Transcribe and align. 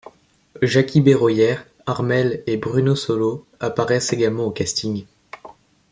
Jackie 0.63 0.99
Berroyer, 0.99 1.57
Armelle 1.85 2.41
et 2.47 2.57
Bruno 2.57 2.95
Solo 2.95 3.45
apparaissent 3.59 4.13
également 4.13 4.45
au 4.45 4.51
casting. 4.51 5.05